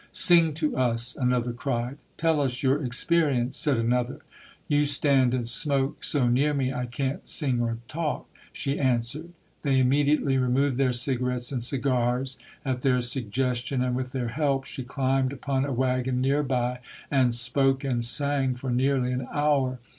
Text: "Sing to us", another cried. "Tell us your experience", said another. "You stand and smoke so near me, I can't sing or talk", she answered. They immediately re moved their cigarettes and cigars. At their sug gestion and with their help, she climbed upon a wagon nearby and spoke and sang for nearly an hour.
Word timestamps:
"Sing 0.11 0.55
to 0.55 0.75
us", 0.75 1.15
another 1.15 1.53
cried. 1.53 1.99
"Tell 2.17 2.41
us 2.41 2.63
your 2.63 2.83
experience", 2.83 3.55
said 3.55 3.77
another. 3.77 4.21
"You 4.67 4.87
stand 4.87 5.31
and 5.35 5.47
smoke 5.47 6.03
so 6.03 6.27
near 6.27 6.55
me, 6.55 6.73
I 6.73 6.87
can't 6.87 7.29
sing 7.29 7.61
or 7.61 7.77
talk", 7.87 8.27
she 8.51 8.79
answered. 8.79 9.29
They 9.61 9.77
immediately 9.77 10.39
re 10.39 10.49
moved 10.49 10.79
their 10.79 10.91
cigarettes 10.91 11.51
and 11.51 11.63
cigars. 11.63 12.39
At 12.65 12.81
their 12.81 12.99
sug 13.01 13.29
gestion 13.29 13.85
and 13.85 13.95
with 13.95 14.11
their 14.11 14.29
help, 14.29 14.65
she 14.65 14.81
climbed 14.81 15.33
upon 15.33 15.65
a 15.65 15.71
wagon 15.71 16.19
nearby 16.19 16.79
and 17.11 17.35
spoke 17.35 17.83
and 17.83 18.03
sang 18.03 18.55
for 18.55 18.71
nearly 18.71 19.11
an 19.11 19.27
hour. 19.31 19.77